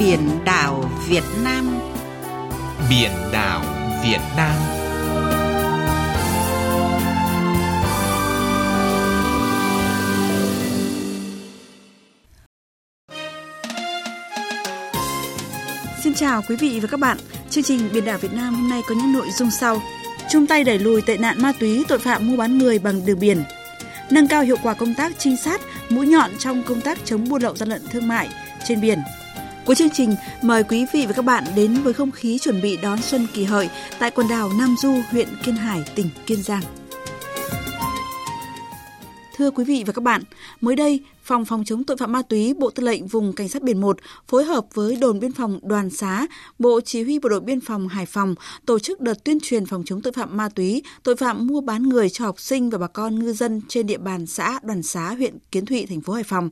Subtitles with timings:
[0.00, 1.78] Biển đảo Việt Nam
[2.90, 3.62] Biển đảo
[4.04, 4.56] Việt Nam
[16.04, 17.18] Xin chào quý vị và các bạn.
[17.50, 19.82] Chương trình Biển đảo Việt Nam hôm nay có những nội dung sau.
[20.30, 23.20] Chung tay đẩy lùi tệ nạn ma túy, tội phạm mua bán người bằng đường
[23.20, 23.42] biển.
[24.10, 27.42] Nâng cao hiệu quả công tác trinh sát, mũi nhọn trong công tác chống buôn
[27.42, 28.28] lậu gian lận thương mại
[28.64, 28.98] trên biển.
[29.70, 32.76] Cuối chương trình, mời quý vị và các bạn đến với không khí chuẩn bị
[32.76, 36.62] đón xuân kỳ hợi tại quần đảo Nam Du, huyện Kiên Hải, tỉnh Kiên Giang.
[39.36, 40.22] Thưa quý vị và các bạn,
[40.60, 43.62] mới đây, Phòng phòng chống tội phạm ma túy, Bộ Tư lệnh Vùng Cảnh sát
[43.62, 43.98] biển 1
[44.28, 46.26] phối hợp với đồn biên phòng Đoàn Xá,
[46.58, 48.34] Bộ Chỉ huy Bộ đội Biên phòng Hải Phòng
[48.66, 51.82] tổ chức đợt tuyên truyền phòng chống tội phạm ma túy, tội phạm mua bán
[51.82, 55.14] người cho học sinh và bà con ngư dân trên địa bàn xã Đoàn Xá,
[55.14, 56.50] huyện Kiến Thụy, thành phố Hải Phòng.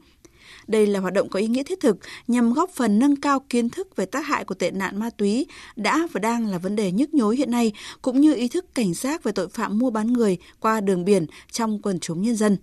[0.66, 1.96] Đây là hoạt động có ý nghĩa thiết thực
[2.28, 5.46] nhằm góp phần nâng cao kiến thức về tác hại của tệ nạn ma túy
[5.76, 8.94] đã và đang là vấn đề nhức nhối hiện nay, cũng như ý thức cảnh
[8.94, 12.56] giác về tội phạm mua bán người qua đường biển trong quần chúng nhân dân.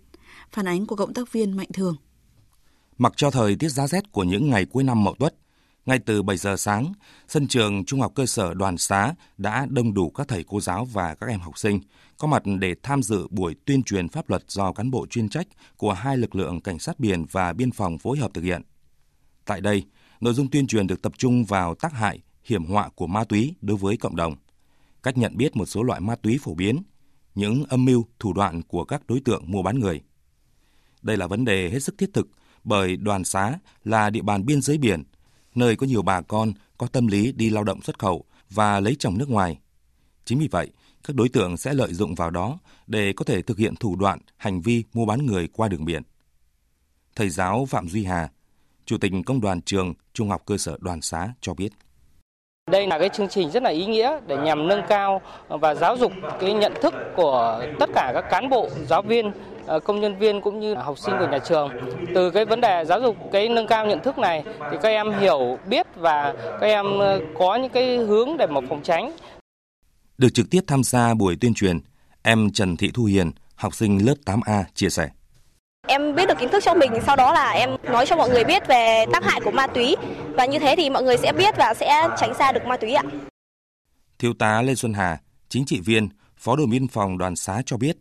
[0.51, 1.95] Phản ánh của cộng tác viên Mạnh Thường.
[2.97, 5.35] Mặc cho thời tiết giá rét của những ngày cuối năm Mậu Tuất,
[5.85, 6.93] ngay từ 7 giờ sáng,
[7.27, 10.85] sân trường Trung học cơ sở Đoàn Xá đã đông đủ các thầy cô giáo
[10.85, 11.79] và các em học sinh
[12.17, 15.47] có mặt để tham dự buổi tuyên truyền pháp luật do cán bộ chuyên trách
[15.77, 18.61] của hai lực lượng cảnh sát biển và biên phòng phối hợp thực hiện.
[19.45, 19.83] Tại đây,
[20.21, 23.55] nội dung tuyên truyền được tập trung vào tác hại, hiểm họa của ma túy
[23.61, 24.35] đối với cộng đồng,
[25.03, 26.83] cách nhận biết một số loại ma túy phổ biến,
[27.35, 30.01] những âm mưu, thủ đoạn của các đối tượng mua bán người.
[31.01, 32.27] Đây là vấn đề hết sức thiết thực
[32.63, 35.03] bởi đoàn xá là địa bàn biên giới biển,
[35.57, 38.95] nơi có nhiều bà con có tâm lý đi lao động xuất khẩu và lấy
[38.99, 39.59] chồng nước ngoài.
[40.25, 40.71] Chính vì vậy,
[41.03, 44.19] các đối tượng sẽ lợi dụng vào đó để có thể thực hiện thủ đoạn,
[44.37, 46.03] hành vi mua bán người qua đường biển.
[47.15, 48.31] Thầy giáo Phạm Duy Hà,
[48.85, 51.69] Chủ tịch Công đoàn trường Trung học cơ sở Đoàn Xá cho biết.
[52.71, 55.97] Đây là cái chương trình rất là ý nghĩa để nhằm nâng cao và giáo
[55.97, 59.31] dục cái nhận thức của tất cả các cán bộ, giáo viên,
[59.65, 61.69] ờ, công nhân viên cũng như học sinh của nhà trường.
[62.15, 65.11] Từ cái vấn đề giáo dục cái nâng cao nhận thức này thì các em
[65.19, 69.11] hiểu biết và các em ờ, có những cái hướng để mà phòng tránh.
[70.17, 71.79] Được trực tiếp tham gia buổi tuyên truyền,
[72.23, 75.09] em Trần Thị Thu Hiền, học sinh lớp 8A chia sẻ.
[75.87, 78.43] Em biết được kiến thức cho mình, sau đó là em nói cho mọi người
[78.43, 79.95] biết về tác hại của ma túy
[80.33, 82.93] và như thế thì mọi người sẽ biết và sẽ tránh xa được ma túy
[82.93, 83.03] ạ.
[84.19, 85.17] Thiếu tá Lê Xuân Hà,
[85.49, 87.97] chính trị viên, Phó đồn biên phòng đoàn xá cho biết,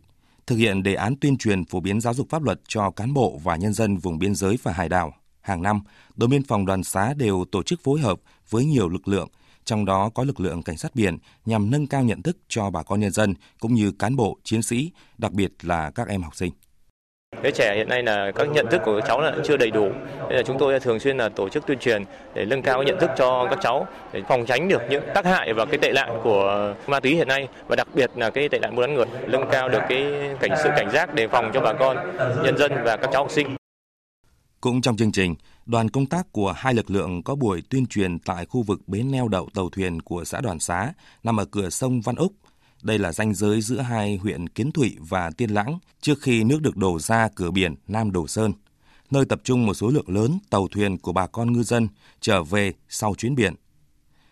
[0.47, 3.39] thực hiện đề án tuyên truyền phổ biến giáo dục pháp luật cho cán bộ
[3.43, 5.13] và nhân dân vùng biên giới và hải đảo.
[5.41, 5.81] Hàng năm,
[6.15, 8.19] đồn biên phòng đoàn xá đều tổ chức phối hợp
[8.49, 9.29] với nhiều lực lượng,
[9.65, 12.83] trong đó có lực lượng cảnh sát biển nhằm nâng cao nhận thức cho bà
[12.83, 16.35] con nhân dân cũng như cán bộ, chiến sĩ, đặc biệt là các em học
[16.35, 16.51] sinh.
[17.43, 19.89] Thế trẻ hiện nay là các nhận thức của các cháu là chưa đầy đủ.
[20.29, 22.03] Nên là chúng tôi thường xuyên là tổ chức tuyên truyền
[22.33, 25.53] để nâng cao nhận thức cho các cháu để phòng tránh được những tác hại
[25.53, 28.59] và cái tệ nạn của ma túy hiện nay và đặc biệt là cái tệ
[28.59, 30.05] nạn buôn bán người, nâng cao được cái
[30.39, 31.97] cảnh sự cảnh giác đề phòng cho bà con,
[32.43, 33.55] nhân dân và các cháu học sinh.
[34.61, 35.35] Cũng trong chương trình,
[35.65, 39.11] đoàn công tác của hai lực lượng có buổi tuyên truyền tại khu vực bến
[39.11, 42.31] neo đậu tàu thuyền của xã Đoàn Xá nằm ở cửa sông Văn Úc,
[42.85, 46.61] đây là ranh giới giữa hai huyện Kiến Thụy và Tiên Lãng trước khi nước
[46.61, 48.53] được đổ ra cửa biển Nam Đồ Sơn,
[49.11, 51.87] nơi tập trung một số lượng lớn tàu thuyền của bà con ngư dân
[52.21, 53.53] trở về sau chuyến biển.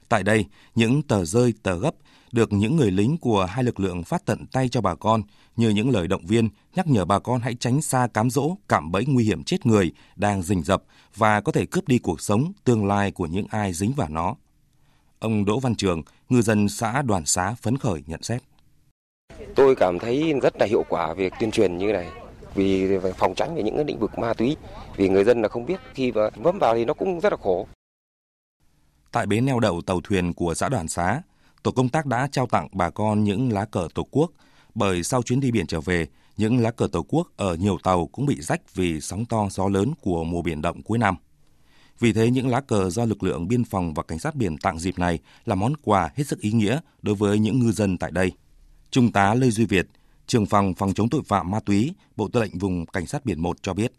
[0.10, 1.96] Tại đây, những tờ rơi, tờ gấp
[2.32, 5.22] được những người lính của hai lực lượng phát tận tay cho bà con
[5.56, 8.92] như những lời động viên nhắc nhở bà con hãy tránh xa cám dỗ, cảm
[8.92, 10.84] bẫy nguy hiểm chết người đang rình rập
[11.16, 14.36] và có thể cướp đi cuộc sống, tương lai của những ai dính vào nó.
[15.24, 18.44] Ông Đỗ Văn Trường, ngư dân xã Đoàn Xá phấn khởi nhận xét.
[19.56, 22.08] Tôi cảm thấy rất là hiệu quả việc tuyên truyền như này
[22.56, 24.58] vì phòng tránh về những cái lĩnh vực ma túy
[24.96, 27.38] vì người dân là không biết khi mà vấp vào thì nó cũng rất là
[27.42, 27.68] khổ.
[29.12, 31.22] Tại bến neo đậu tàu thuyền của xã Đoàn Xá,
[31.64, 34.32] tổ công tác đã trao tặng bà con những lá cờ Tổ quốc
[34.76, 36.08] bởi sau chuyến đi biển trở về,
[36.38, 39.68] những lá cờ Tổ quốc ở nhiều tàu cũng bị rách vì sóng to gió
[39.68, 41.16] lớn của mùa biển động cuối năm.
[42.00, 44.80] Vì thế, những lá cờ do lực lượng biên phòng và cảnh sát biển tặng
[44.80, 48.12] dịp này là món quà hết sức ý nghĩa đối với những ngư dân tại
[48.12, 48.32] đây.
[48.92, 49.88] Trung tá Lê Duy Việt,
[50.28, 53.42] trưởng phòng phòng chống tội phạm ma túy, Bộ Tư lệnh Vùng Cảnh sát biển
[53.42, 53.92] 1 cho biết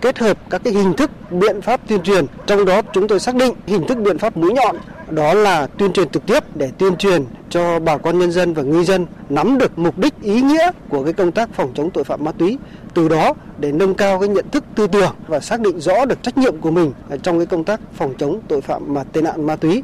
[0.00, 3.34] kết hợp các cái hình thức biện pháp tuyên truyền trong đó chúng tôi xác
[3.34, 4.76] định hình thức biện pháp mũi nhọn
[5.10, 8.62] đó là tuyên truyền trực tiếp để tuyên truyền cho bà con nhân dân và
[8.62, 12.04] ngư dân nắm được mục đích ý nghĩa của cái công tác phòng chống tội
[12.04, 12.58] phạm ma túy.
[12.94, 16.22] Từ đó để nâng cao cái nhận thức tư tưởng và xác định rõ được
[16.22, 16.92] trách nhiệm của mình
[17.22, 19.82] trong cái công tác phòng chống tội phạm mà tệ nạn ma túy.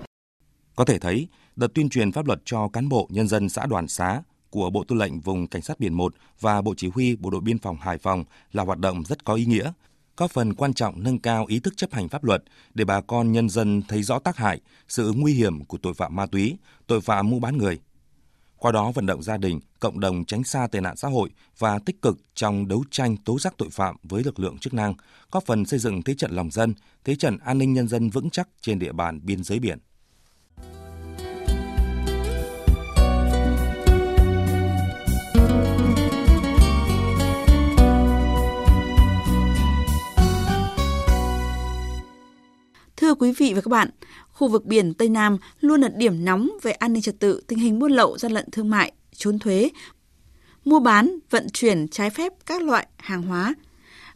[0.77, 3.89] Có thể thấy đợt tuyên truyền pháp luật cho cán bộ nhân dân xã Đoàn
[3.89, 7.31] Xá của Bộ Tư lệnh Vùng Cảnh sát Biển 1 và Bộ Chỉ huy Bộ
[7.31, 9.73] đội Biên phòng Hải Phòng là hoạt động rất có ý nghĩa,
[10.23, 12.43] góp phần quan trọng nâng cao ý thức chấp hành pháp luật
[12.75, 16.17] để bà con nhân dân thấy rõ tác hại, sự nguy hiểm của tội phạm
[16.17, 17.79] ma túy, tội phạm mua bán người.
[18.57, 21.79] Qua đó vận động gia đình, cộng đồng tránh xa tệ nạn xã hội và
[21.79, 24.95] tích cực trong đấu tranh tố giác tội phạm với lực lượng chức năng,
[25.31, 26.75] góp phần xây dựng thế trận lòng dân,
[27.05, 29.79] thế trận an ninh nhân dân vững chắc trên địa bàn biên giới biển.
[43.13, 43.91] Thưa quý vị và các bạn,
[44.33, 47.59] khu vực biển Tây Nam luôn là điểm nóng về an ninh trật tự, tình
[47.59, 49.71] hình buôn lậu, gian lận thương mại, trốn thuế,
[50.65, 53.55] mua bán, vận chuyển trái phép các loại hàng hóa.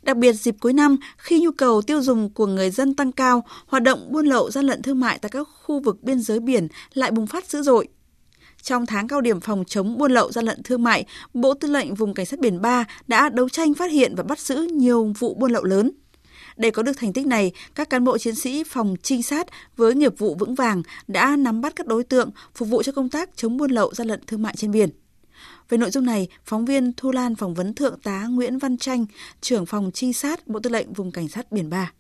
[0.02, 3.44] Đặc biệt dịp cuối năm, khi nhu cầu tiêu dùng của người dân tăng cao,
[3.66, 6.68] hoạt động buôn lậu gian lận thương mại tại các khu vực biên giới biển
[6.94, 7.88] lại bùng phát dữ dội.
[8.62, 11.04] Trong tháng cao điểm phòng chống buôn lậu gian lận thương mại,
[11.34, 14.38] Bộ Tư lệnh Vùng Cảnh sát biển 3 đã đấu tranh phát hiện và bắt
[14.38, 15.90] giữ nhiều vụ buôn lậu lớn.
[16.56, 19.94] Để có được thành tích này, các cán bộ chiến sĩ phòng trinh sát với
[19.94, 23.30] nghiệp vụ vững vàng đã nắm bắt các đối tượng phục vụ cho công tác
[23.36, 24.90] chống buôn lậu gian lận thương mại trên biển.
[25.68, 29.06] Về nội dung này, phóng viên Thu Lan phỏng vấn Thượng tá Nguyễn Văn Tranh,
[29.40, 31.92] trưởng phòng trinh sát Bộ Tư lệnh Vùng Cảnh sát Biển 3.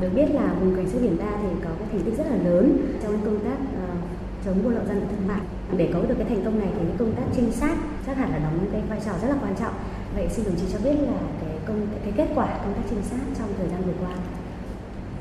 [0.00, 2.36] Được biết là vùng cảnh sát biển 3 thì có cái thành tích rất là
[2.36, 3.98] lớn trong công tác uh,
[4.44, 5.40] chống buôn lậu gian lận thương mại.
[5.76, 7.76] Để có được cái thành công này thì cái công tác trinh sát
[8.06, 9.74] chắc hẳn là đóng cái vai trò rất là quan trọng.
[10.14, 13.02] Vậy xin đồng chí cho biết là cái công cái kết quả công tác trinh
[13.02, 14.14] sát trong thời gian vừa qua?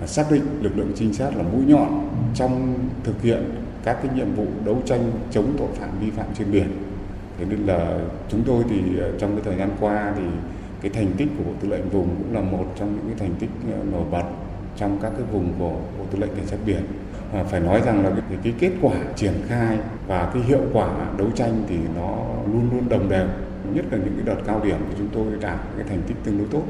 [0.02, 3.44] À, xác định lực lượng trinh sát là mũi nhọn trong thực hiện
[3.84, 6.68] các cái nhiệm vụ đấu tranh chống tội phạm vi phạm trên biển.
[7.40, 8.00] Thế nên là
[8.30, 10.24] chúng tôi thì à, trong cái thời gian qua thì
[10.82, 13.36] cái thành tích của Bộ Tư lệnh vùng cũng là một trong những cái thành
[13.40, 14.24] tích à, nổi bật
[14.78, 16.82] trong các cái vùng của Bộ Tư lệnh Cảnh sát biển.
[17.34, 19.78] À, phải nói rằng là cái, cái kết quả triển khai
[20.08, 22.18] và cái hiệu quả đấu tranh thì nó
[22.54, 23.28] luôn luôn đồng đều
[23.76, 26.38] nhất là những cái đợt cao điểm thì chúng tôi đạt cái thành tích tương
[26.38, 26.64] đối tốt.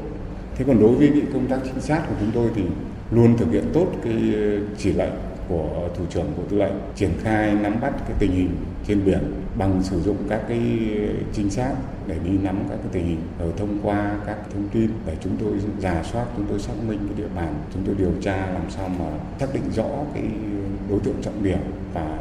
[0.56, 2.62] Thế còn đối với cái công tác trinh sát của chúng tôi thì
[3.10, 5.12] luôn thực hiện tốt cái ờ, chỉ lệnh
[5.48, 8.50] của thủ trưởng, bộ tư lệnh, triển khai nắm bắt cái tình hình
[8.86, 9.18] trên biển
[9.58, 10.60] bằng sử dụng các cái
[10.98, 11.74] ờ, trinh sát
[12.06, 15.36] để đi nắm các cái tình hình rồi thông qua các thông tin để chúng
[15.40, 18.70] tôi giả soát, chúng tôi xác minh cái địa bàn, chúng tôi điều tra làm
[18.70, 19.04] sao mà
[19.40, 20.60] xác định rõ cái ờ,
[20.90, 21.58] đối tượng trọng điểm
[21.94, 22.18] và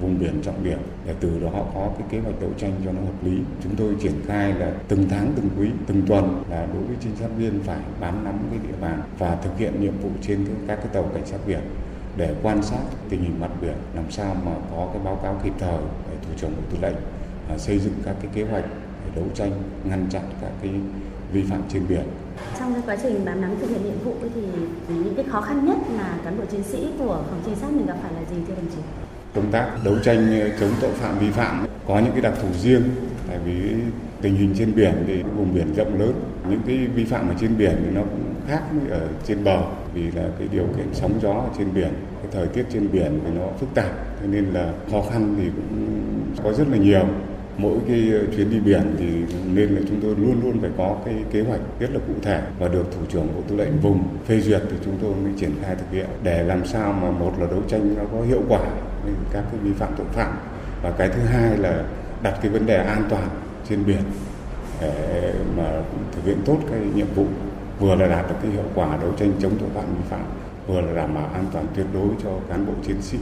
[0.00, 3.00] vùng biển trọng điểm để từ đó có cái kế hoạch đấu tranh cho nó
[3.00, 3.38] hợp lý.
[3.62, 7.16] Chúng tôi triển khai là từng tháng, từng quý, từng tuần là đối với trinh
[7.20, 10.76] sát viên phải bám nắm cái địa bàn và thực hiện nhiệm vụ trên các
[10.76, 11.60] cái tàu cảnh sát biển
[12.16, 15.52] để quan sát tình hình mặt biển làm sao mà có cái báo cáo kịp
[15.58, 15.78] thời
[16.10, 16.96] để thủ trưởng bộ tư lệnh
[17.48, 18.64] à, xây dựng các cái kế hoạch
[19.04, 19.52] để đấu tranh
[19.84, 20.72] ngăn chặn các cái
[21.32, 22.04] vi phạm trên biển.
[22.58, 24.40] Trong cái quá trình bám nắm thực hiện nhiệm vụ thì
[24.88, 27.86] những cái khó khăn nhất mà cán bộ chiến sĩ của phòng trinh sát mình
[27.86, 28.80] gặp phải là gì thưa đồng chí?
[29.36, 31.66] Công tác đấu tranh ờ, chống tội phạm, vi phạm.
[31.88, 32.82] Có những cái đặc thù riêng,
[33.28, 33.52] tại vì
[34.22, 36.12] tình hình trên biển thì vùng biển rộng lớn,
[36.50, 39.58] những cái vi phạm ở trên biển thì nó cũng khác với ở trên bờ,
[39.94, 41.90] vì là cái điều kiện sóng gió ở trên biển,
[42.22, 43.90] cái thời tiết trên biển thì nó phức tạp
[44.20, 45.88] cho nên là khó khăn thì cũng
[46.44, 47.04] có rất là nhiều.
[47.58, 49.06] Mỗi cái ờ, chuyến đi biển thì
[49.54, 52.42] nên là chúng tôi luôn luôn phải có cái kế hoạch rất là cụ thể
[52.58, 55.50] và được thủ trưởng bộ tư lệnh vùng phê duyệt thì chúng tôi mới triển
[55.62, 58.60] khai thực hiện để làm sao mà một là đấu tranh nó có hiệu quả
[59.32, 60.36] các cái vi phạm tội phạm
[60.82, 61.84] và cái thứ hai là
[62.22, 63.28] đặt cái vấn đề an toàn
[63.68, 64.02] trên biển,
[64.80, 65.64] để mà
[66.12, 67.26] thực hiện tốt cái nhiệm vụ,
[67.80, 70.24] vừa là đạt được cái hiệu quả đấu tranh chống tội phạm vi phạm,
[70.66, 73.18] vừa là đảm bảo an toàn tuyệt đối cho cán bộ chiến sĩ.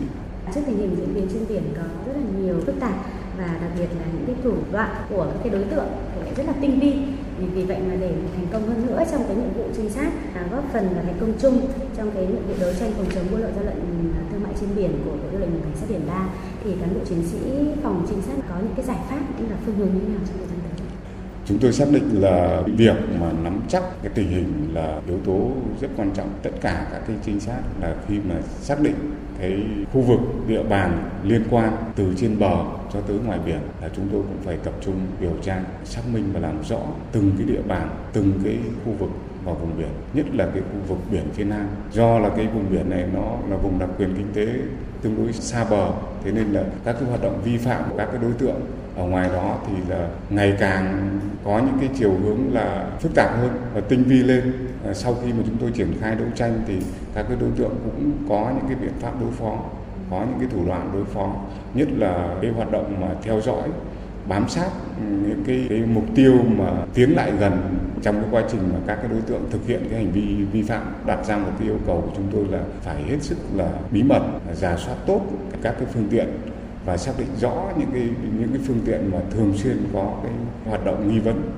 [0.55, 2.95] Trước tình hình diễn biến trên biển có rất là nhiều phức tạp
[3.38, 6.35] và đặc biệt là những cái thủ đoạn của các cái đối tượng thì lại
[6.37, 6.95] rất là tinh vi
[7.38, 10.12] vì, vì vậy mà để thành công hơn nữa trong cái nhiệm vụ trinh sát
[10.35, 11.61] à, góp phần vào thành công chung
[11.97, 14.53] trong cái nhiệm vụ đấu tranh phòng chống buôn lậu gian lận ừ, thương mại
[14.61, 16.29] trên biển của bộ tư lệnh cảnh sát biển 3
[16.64, 17.38] thì cán bộ chiến sĩ
[17.83, 20.21] phòng trinh sát có những cái giải pháp cũng là phương hướng như thế nào
[20.26, 20.87] trong thời gian tới?
[21.47, 25.50] Chúng tôi xác định là việc mà nắm chắc cái tình hình là yếu tố
[25.81, 26.29] rất quan trọng.
[26.43, 28.95] Tất cả các cái trinh sát là khi mà xác định
[29.45, 33.89] cái khu vực, địa bàn liên quan từ trên bờ cho tới ngoài biển là
[33.97, 36.79] chúng tôi cũng phải tập trung điều tra, xác minh và làm rõ
[37.13, 39.11] từng cái địa bàn, từng cái khu vực
[39.45, 41.67] vào vùng biển, nhất là cái khu vực biển phía nam.
[41.93, 44.47] Do là cái vùng biển này nó là vùng đặc quyền kinh tế
[45.03, 45.91] tương đối xa bờ,
[46.25, 48.61] thế nên là các cái hoạt động vi phạm của các cái đối tượng
[48.97, 51.11] ở ngoài đó thì là ngày càng
[51.45, 54.53] có những cái chiều hướng là phức tạp hơn và tinh vi lên.
[54.93, 56.75] Sau khi mà chúng tôi triển khai đấu tranh thì
[57.15, 59.59] các cái đối tượng cũng có những cái biện pháp đối phó
[60.11, 61.35] có những cái thủ đoạn đối phó.
[61.75, 63.69] Nhất là cái hoạt động mà theo dõi
[64.29, 64.69] bám sát
[65.01, 67.53] những cái, cái mục tiêu mà tiến lại gần
[68.03, 70.63] trong cái quá trình mà các cái đối tượng thực hiện cái hành vi vi
[70.63, 73.69] phạm đặt ra một cái yêu cầu của chúng tôi là phải hết sức là
[73.91, 74.23] bí mật
[74.55, 75.21] giả soát tốt
[75.63, 76.27] các cái phương tiện
[76.85, 80.33] và xác định rõ những cái những cái phương tiện mà thường xuyên có cái
[80.64, 81.50] hoạt động nghi vấn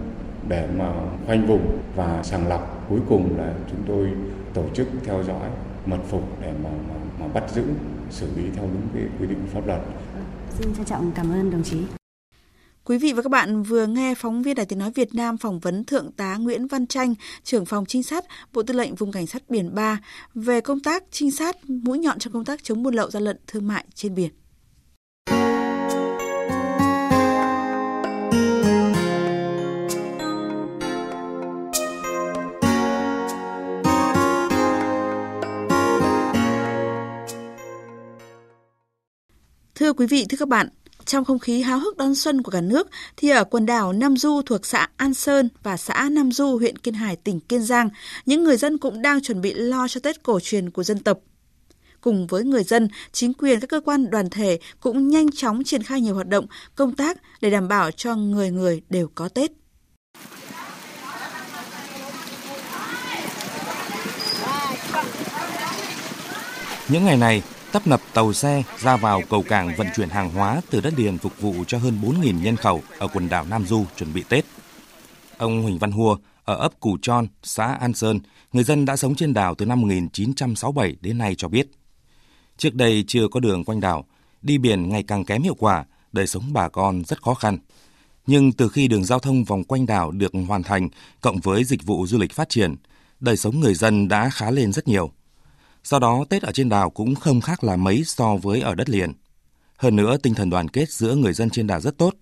[0.48, 0.92] để mà
[1.26, 2.86] khoanh vùng và sàng lọc.
[2.88, 4.10] Cuối cùng là chúng tôi
[4.54, 5.50] tổ chức theo dõi
[5.86, 7.64] mật phục để mà, mà, mà bắt giữ,
[8.10, 9.80] xử lý theo đúng cái quy định pháp luật.
[10.58, 11.78] Xin trân trọng cảm ơn đồng chí.
[12.84, 15.58] Quý vị và các bạn vừa nghe phóng viên Đài Tiếng Nói Việt Nam phỏng
[15.58, 19.26] vấn Thượng tá Nguyễn Văn Tranh, trưởng phòng trinh sát Bộ Tư lệnh Vùng Cảnh
[19.26, 20.00] sát Biển 3
[20.34, 23.36] về công tác trinh sát mũi nhọn trong công tác chống buôn lậu gian lận
[23.46, 24.30] thương mại trên biển.
[39.86, 40.68] Thưa quý vị, thưa các bạn,
[41.04, 44.16] trong không khí háo hức đón xuân của cả nước, thì ở quần đảo Nam
[44.16, 47.90] Du thuộc xã An Sơn và xã Nam Du, huyện Kiên Hải, tỉnh Kiên Giang,
[48.26, 51.18] những người dân cũng đang chuẩn bị lo cho Tết cổ truyền của dân tộc.
[52.00, 55.82] Cùng với người dân, chính quyền các cơ quan đoàn thể cũng nhanh chóng triển
[55.82, 59.50] khai nhiều hoạt động, công tác để đảm bảo cho người người đều có Tết.
[66.88, 67.42] Những ngày này,
[67.76, 71.18] tấp nập tàu xe ra vào cầu cảng vận chuyển hàng hóa từ đất liền
[71.18, 74.44] phục vụ cho hơn 4.000 nhân khẩu ở quần đảo Nam Du chuẩn bị Tết.
[75.38, 78.20] Ông Huỳnh Văn Hua ở ấp Cù Tròn, xã An Sơn,
[78.52, 81.66] người dân đã sống trên đảo từ năm 1967 đến nay cho biết.
[82.56, 84.04] Trước đây chưa có đường quanh đảo,
[84.42, 87.58] đi biển ngày càng kém hiệu quả, đời sống bà con rất khó khăn.
[88.26, 90.88] Nhưng từ khi đường giao thông vòng quanh đảo được hoàn thành,
[91.20, 92.76] cộng với dịch vụ du lịch phát triển,
[93.20, 95.10] đời sống người dân đã khá lên rất nhiều.
[95.88, 98.88] Do đó, Tết ở trên đảo cũng không khác là mấy so với ở đất
[98.88, 99.12] liền.
[99.76, 102.14] Hơn nữa, tinh thần đoàn kết giữa người dân trên đảo rất tốt.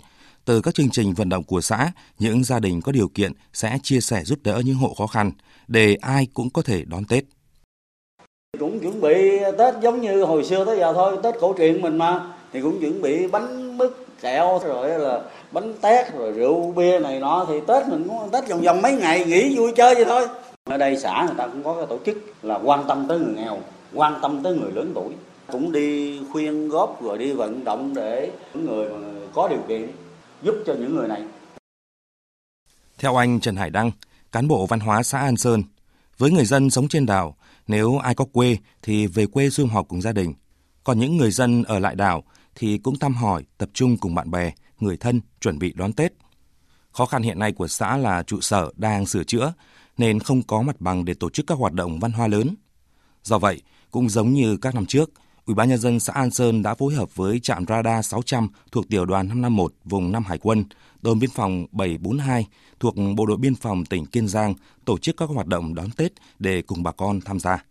[0.45, 3.79] Từ các chương trình vận động của xã, những gia đình có điều kiện sẽ
[3.83, 5.33] chia sẻ giúp đỡ những hộ khó khăn,
[5.69, 7.25] để ai cũng có thể đón Tết.
[8.59, 9.15] Cũng chuẩn bị
[9.59, 12.81] Tết giống như hồi xưa tới giờ thôi, Tết cổ truyền mình mà, thì cũng
[12.81, 13.91] chuẩn bị bánh mứt,
[14.21, 18.49] kẹo, rồi là bánh tét, rồi rượu bia này nọ, thì Tết mình cũng Tết
[18.49, 20.29] vòng vòng mấy ngày nghỉ vui chơi vậy thôi.
[20.75, 23.35] Ở đây xã người ta cũng có cái tổ chức là quan tâm tới người
[23.35, 23.59] nghèo,
[23.93, 25.15] quan tâm tới người lớn tuổi.
[25.53, 29.91] Cũng đi khuyên góp rồi đi vận động để những người mà có điều kiện
[30.43, 31.23] giúp cho những người này.
[32.99, 33.91] Theo anh Trần Hải Đăng,
[34.33, 35.63] cán bộ văn hóa xã An Sơn,
[36.19, 39.89] với người dân sống trên đảo, nếu ai có quê thì về quê sum họp
[39.89, 40.35] cùng gia đình.
[40.85, 42.23] Còn những người dân ở lại đảo
[42.55, 46.13] thì cũng thăm hỏi, tập trung cùng bạn bè, người thân chuẩn bị đón Tết.
[46.93, 49.53] Khó khăn hiện nay của xã là trụ sở đang sửa chữa
[49.99, 52.55] nên không có mặt bằng để tổ chức các hoạt động văn hóa lớn.
[53.23, 55.11] Do vậy, cũng giống như các năm trước,
[55.47, 58.89] Ủy ban nhân dân xã An Sơn đã phối hợp với trạm radar 600 thuộc
[58.89, 60.65] tiểu đoàn 551 vùng 5 Hải quân,
[61.03, 62.47] đồn biên phòng 742
[62.81, 66.13] thuộc Bộ đội biên phòng tỉnh Kiên Giang tổ chức các hoạt động đón Tết
[66.39, 67.65] để cùng bà con tham gia.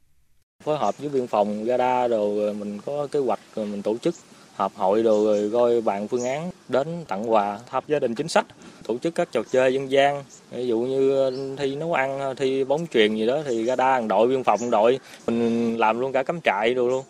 [0.63, 4.15] Phối hợp với biên phòng radar rồi mình có kế hoạch rồi mình tổ chức
[4.55, 8.27] họp hội rồi, rồi coi bàn phương án đến tặng quà thăm gia đình chính
[8.27, 8.45] sách
[8.83, 10.23] tổ chức các trò chơi dân gian.
[10.51, 13.75] Ví dụ như ờ, thi nấu ăn ờ, thi bóng truyền gì đó thì ra
[13.75, 17.05] đa đội biên phòng đội mình làm luôn cả cắm trại rồi luôn.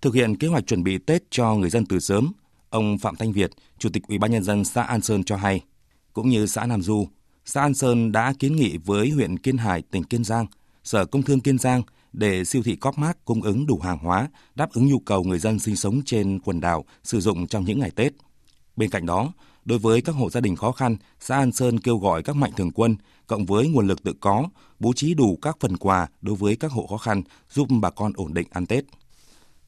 [0.00, 2.32] Thực hiện kế hoạch chuẩn bị Tết cho người dân từ sớm
[2.70, 5.60] ông Phạm Thanh Việt chủ tịch ủy ban nhân dân xã An Sơn cho hay.
[6.12, 7.06] Cũng như xã Nam Du
[7.44, 10.46] xã An Sơn đã kiến nghị với huyện Kiên Hải tỉnh Kiên Giang
[10.84, 11.82] sở công thương Kiên Giang
[12.12, 15.58] để siêu thị Copmark cung ứng đủ hàng hóa, đáp ứng nhu cầu người dân
[15.58, 18.12] sinh sống trên quần đảo sử dụng trong những ngày Tết.
[18.76, 19.32] Bên cạnh đó,
[19.66, 22.52] đối với các hộ gia đình khó khăn, xã An Sơn kêu gọi các mạnh
[22.56, 22.96] thường quân
[23.26, 24.44] cộng với nguồn lực tự có
[24.80, 28.12] bố trí đủ các phần quà đối với các hộ khó khăn giúp bà con
[28.16, 28.84] ổn định ăn Tết.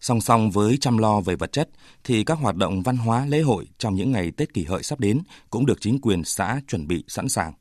[0.00, 1.70] Song song với chăm lo về vật chất
[2.04, 5.00] thì các hoạt động văn hóa lễ hội trong những ngày Tết kỷ hợi sắp
[5.00, 7.52] đến cũng được chính quyền xã chuẩn bị sẵn sàng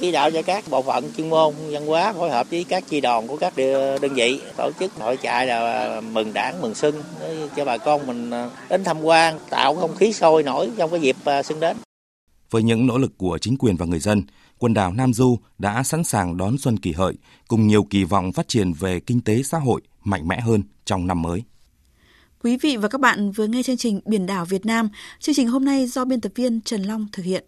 [0.00, 3.00] chỉ đạo cho các bộ phận chuyên môn văn hóa phối hợp với các chi
[3.00, 3.52] đoàn của các
[4.02, 6.94] đơn vị tổ chức hội trại là mừng đảng mừng xuân
[7.56, 11.00] cho bà con mình à, đến tham quan tạo không khí sôi nổi trong cái
[11.00, 11.76] dịp à, xuân đến
[12.50, 14.22] với những nỗ lực của chính quyền và người dân,
[14.58, 17.14] quần đảo Nam Du đã sẵn sàng đón xuân kỷ hợi
[17.48, 21.06] cùng nhiều kỳ vọng phát triển về kinh tế xã hội mạnh mẽ hơn trong
[21.06, 21.42] năm mới.
[22.42, 24.88] Quý vị và các bạn vừa nghe chương trình Biển đảo Việt Nam.
[25.20, 27.44] Chương trình hôm nay do biên tập viên Trần Long thực hiện.